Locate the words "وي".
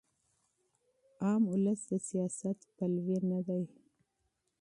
3.45-3.65